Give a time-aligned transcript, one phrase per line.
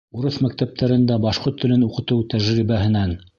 [0.19, 3.15] Урыҫ мәктәптәрендә башҡорт телен уҡытыу тәжрибәһенән